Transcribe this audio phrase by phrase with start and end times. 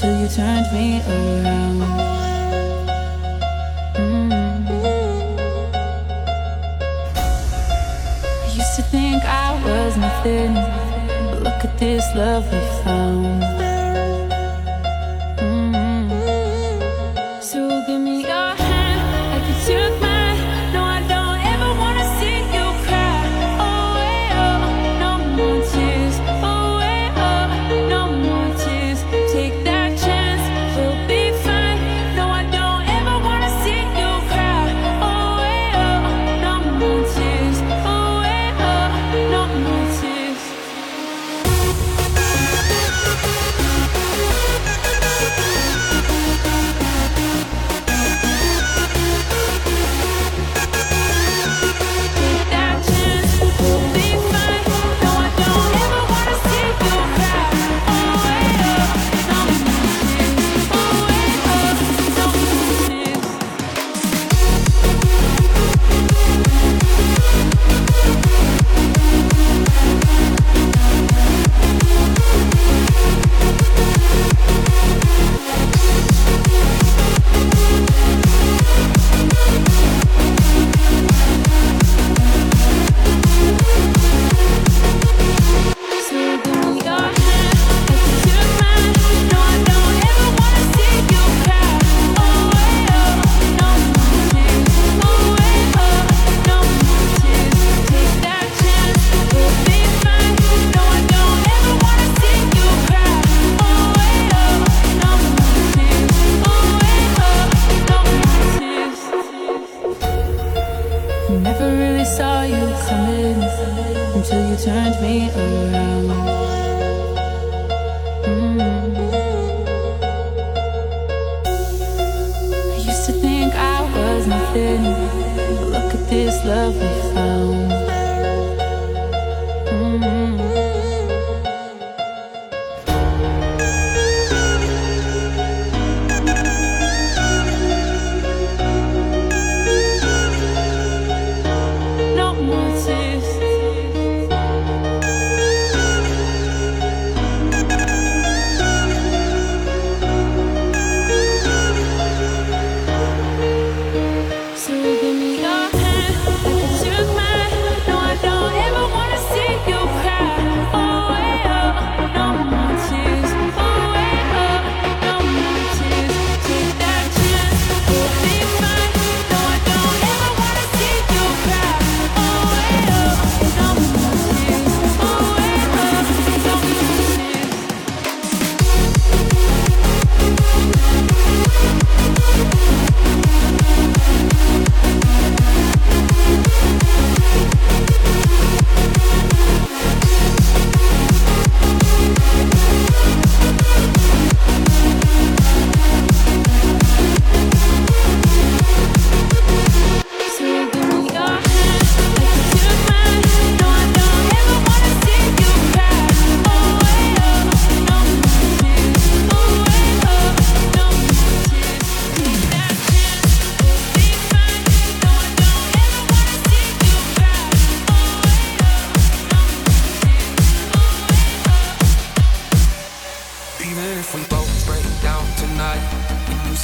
[0.00, 1.80] until you turned me around.
[3.96, 4.30] Mm.
[8.44, 13.47] I used to think I was nothing, but look at this love we found.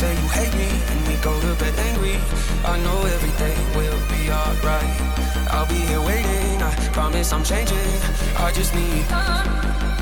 [0.04, 2.16] say you hate me and we go to bed angry.
[2.72, 4.94] I know everything will be alright.
[5.54, 6.62] I'll be here waiting.
[6.68, 7.90] I promise I'm changing.
[8.46, 9.93] I just need time.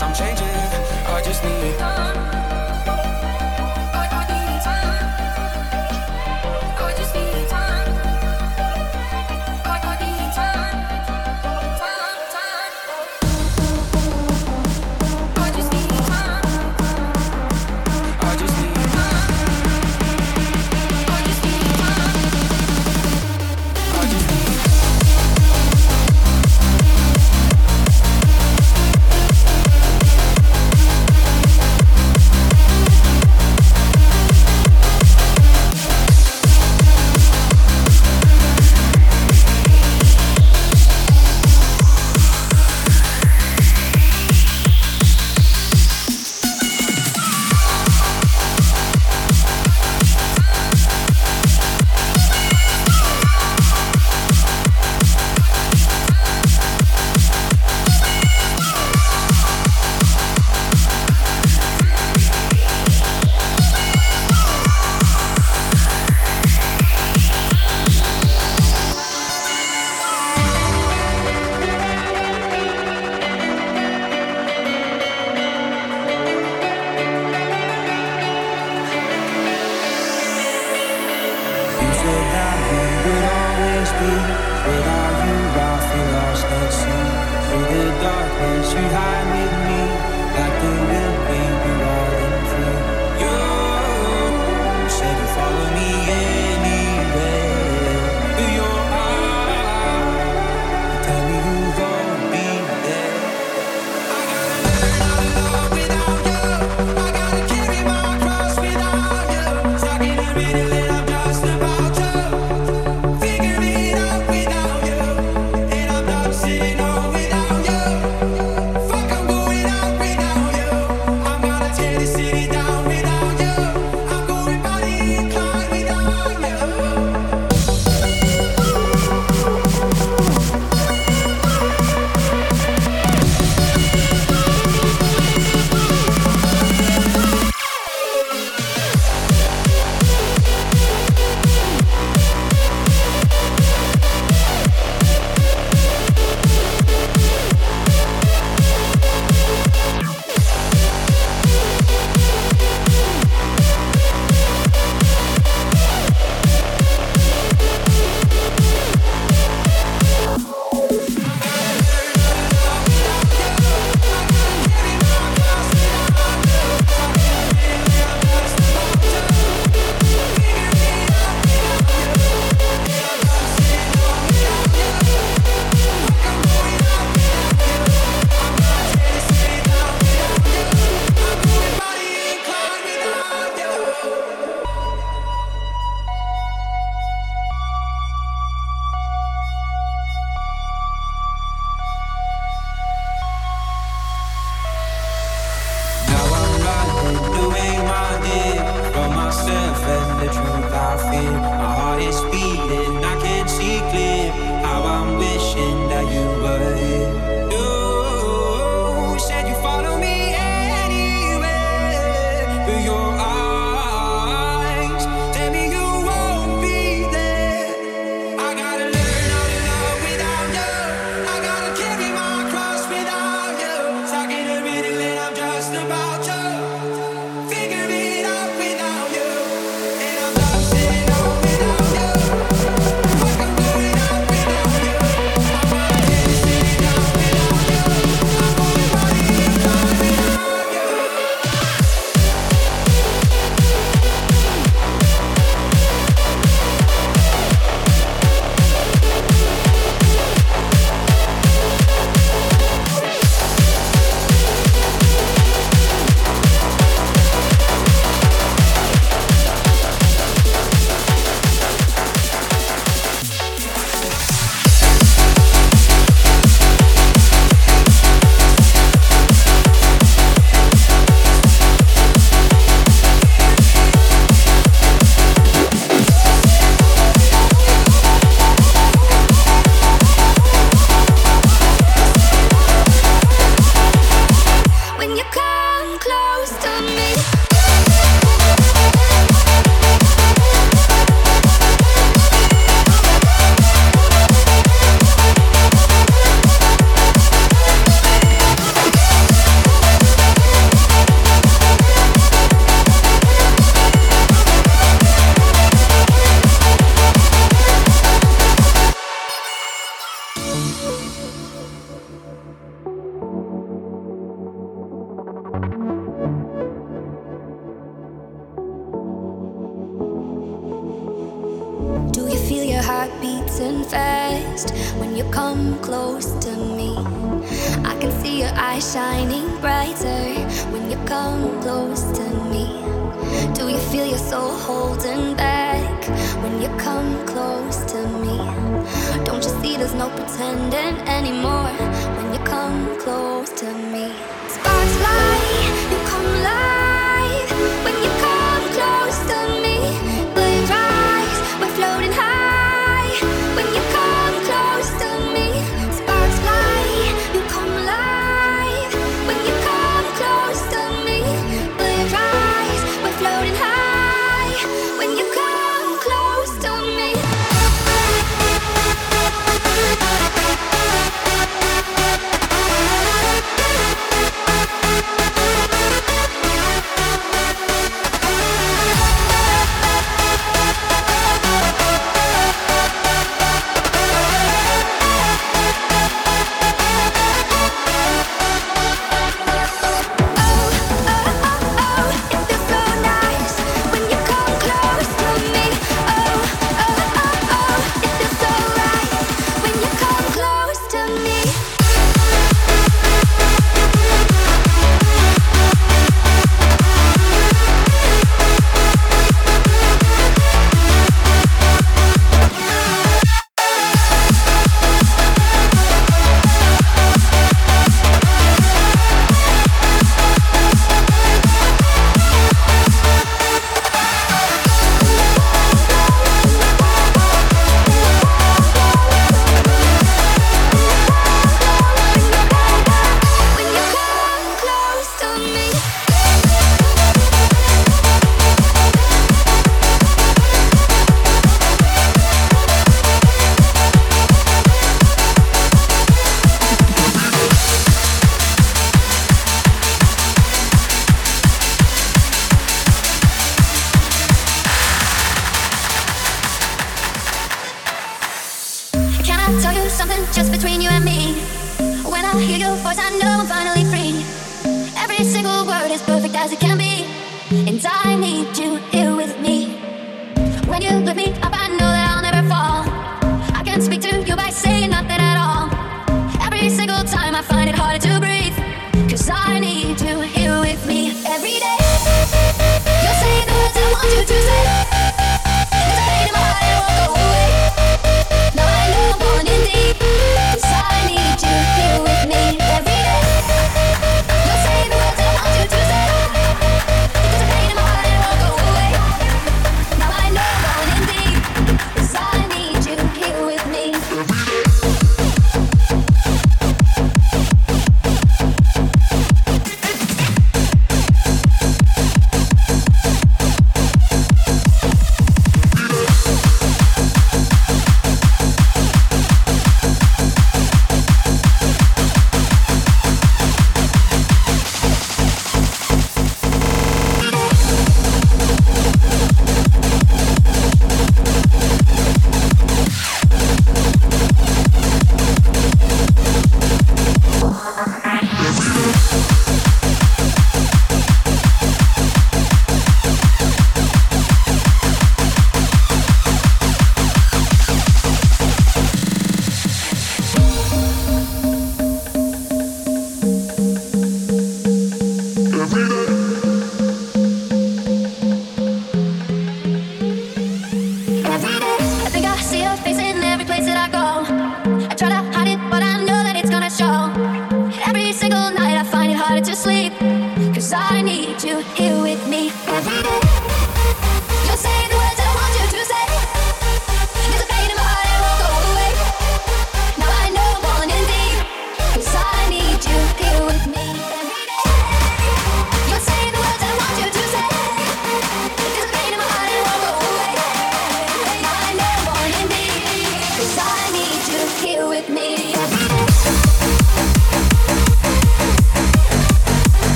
[0.00, 0.46] I'm changing.
[1.06, 2.17] I just need.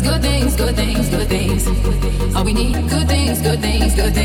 [0.00, 2.34] things, good things, good things, good things.
[2.36, 4.23] All we need, good things, good things, good things.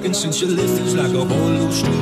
[0.00, 1.94] broken since you left feels like a whole new street.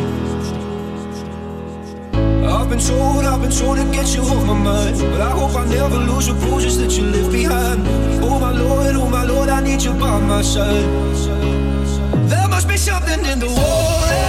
[2.47, 4.99] I've been told, I've been told to get you off my mind.
[4.99, 7.83] But I hope I never lose the bruises that you left behind.
[8.23, 10.85] Oh my lord, oh my lord, I need you by my side.
[12.31, 14.25] There must be something in the water.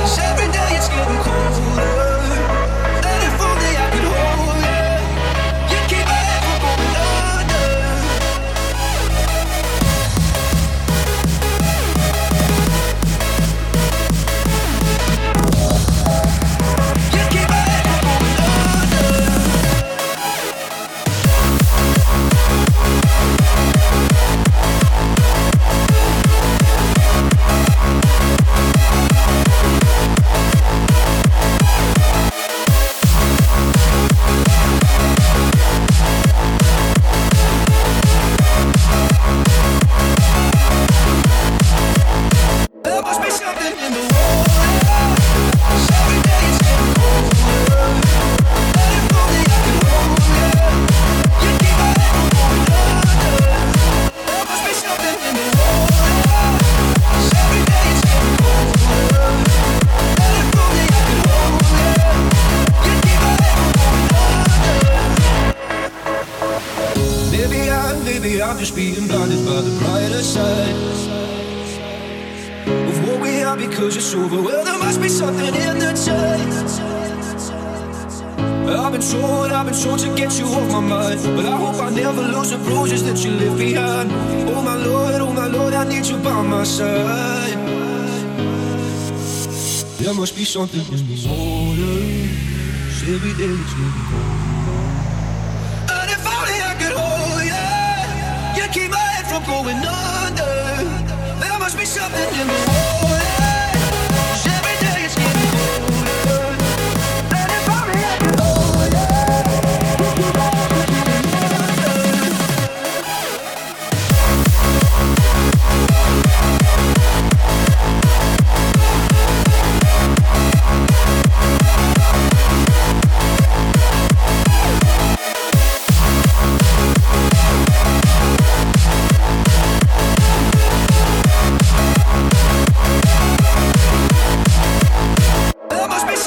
[0.00, 2.09] Cause every day it's getting colder.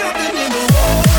[0.04, 1.13] something in the water.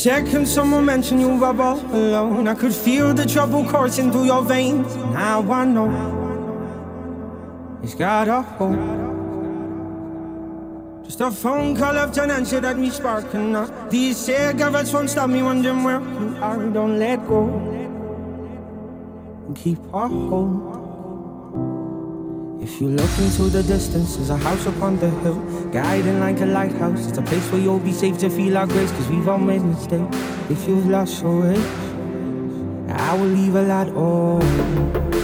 [0.00, 4.42] Second someone mentioned you were all alone, I could feel the trouble coursing through your
[4.42, 4.96] veins.
[4.96, 5.90] Now I know
[7.82, 8.80] it's got a hope.
[11.04, 13.90] Just a phone call after an answer that me sparking up.
[13.90, 16.56] These cigarettes won't stop me wondering where you are.
[16.70, 17.42] Don't let go
[19.54, 20.79] keep our hope.
[22.72, 25.34] If you look into the distance, there's a house upon the hill,
[25.72, 27.08] guiding like a lighthouse.
[27.08, 29.60] It's a place where you'll be safe to feel our grace, cause we've all made
[29.60, 30.16] mistakes.
[30.48, 31.58] If you've lost your way,
[32.88, 35.19] I will leave a light on.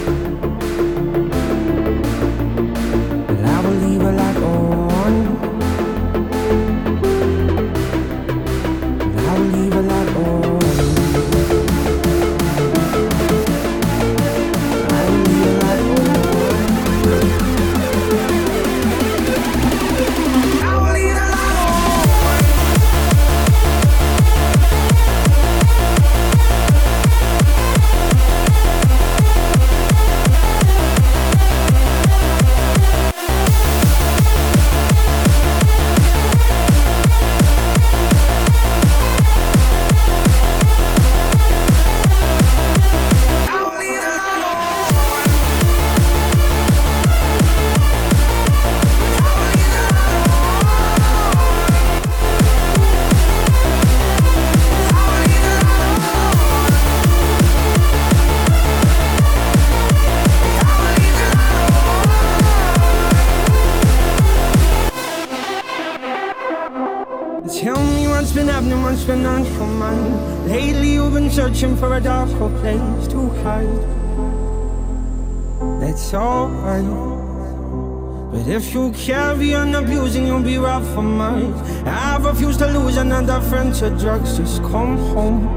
[79.07, 81.53] Carry on abusing, you'll be rough for mine.
[81.87, 84.37] I refuse to lose another friend to drugs.
[84.37, 85.47] Just come home.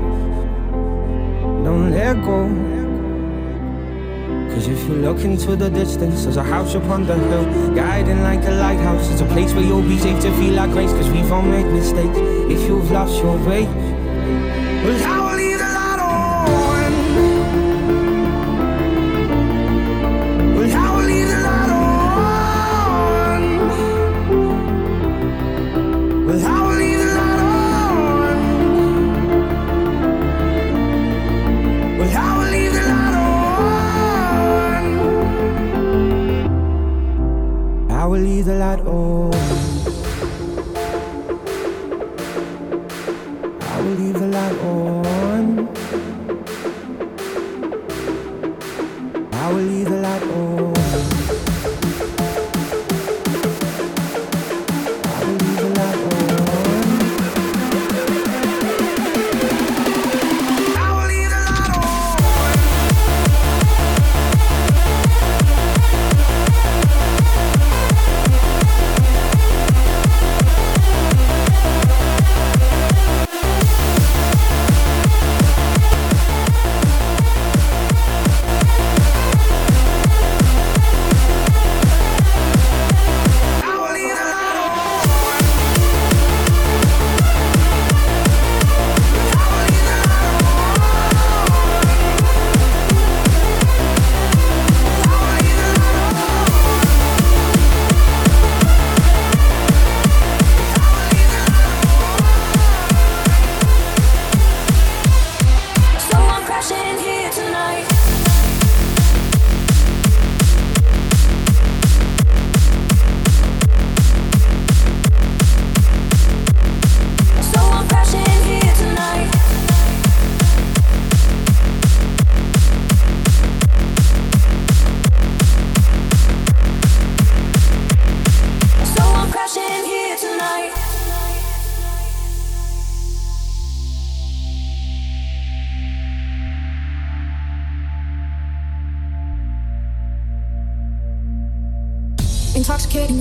[1.64, 2.46] Don't let go.
[4.54, 8.44] Cause if you look into the distance, there's a house upon the hill, guiding like
[8.44, 9.10] a lighthouse.
[9.10, 11.66] It's a place where you'll be safe to feel like grace, cause we've all made
[11.66, 12.18] mistakes.
[12.54, 13.64] If you've lost your way,
[14.84, 15.19] well,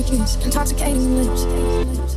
[0.09, 1.45] Kiss, intoxicating lips.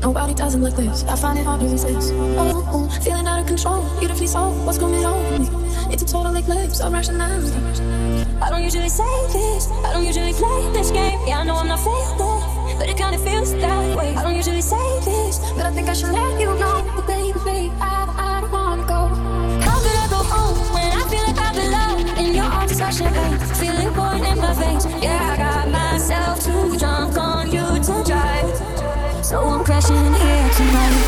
[0.00, 1.04] Nobody doesn't like this.
[1.04, 2.14] I find it hard to resist.
[2.40, 4.48] Oh, oh feeling out of control, beautifully so.
[4.64, 5.92] What's going on with me?
[5.92, 7.52] It's a total eclipse of rationality.
[8.40, 9.70] I don't usually say this.
[9.84, 11.20] I don't usually play this game.
[11.26, 14.16] Yeah, I know I'm not failing, but it kinda feels that way.
[14.16, 16.80] I don't usually say this, but I think I should let you know.
[16.96, 19.00] But baby, baby, I, I don't wanna go.
[19.68, 22.72] How could I go home when I feel like I belong in your arms?
[22.72, 24.86] It's champagne, feeling born in my veins.
[25.04, 25.81] Yeah, I got myself
[29.32, 31.01] so I'm crashing here tonight.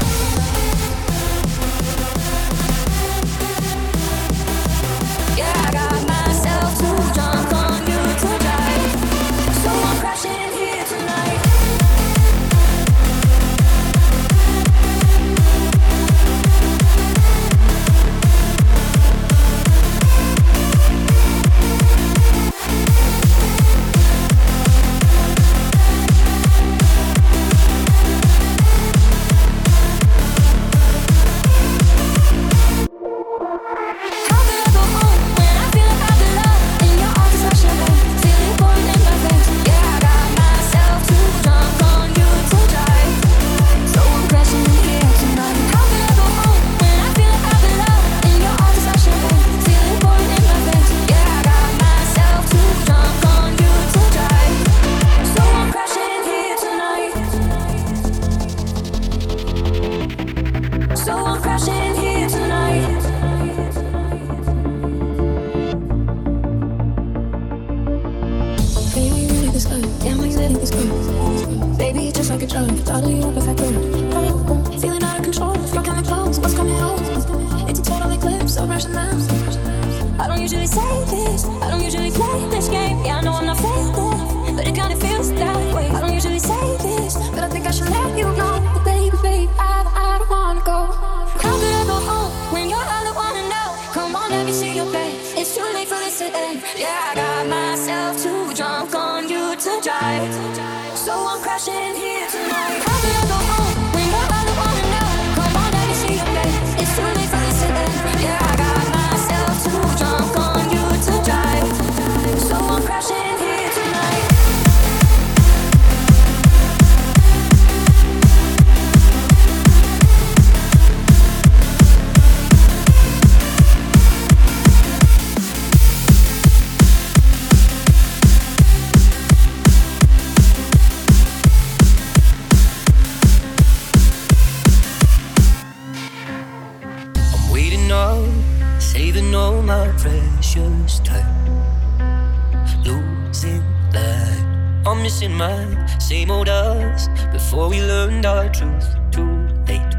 [145.99, 148.95] Same old us before we learned our truth.
[149.11, 149.95] Too late.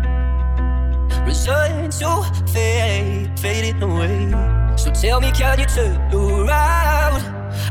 [1.28, 2.24] Resigned to
[2.54, 4.32] fate, faded away.
[4.78, 7.22] So tell me, can you turn around?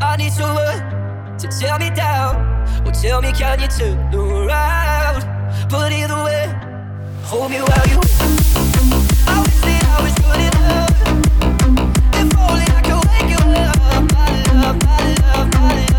[0.03, 2.37] I need someone to tear me down.
[2.87, 5.25] Or tell me, can you turn around?
[5.71, 6.53] But either way,
[7.25, 8.01] hold me while you.
[9.27, 10.97] I wish that I was good enough.
[12.21, 15.94] If only I could wake you up, my love, my love, my love.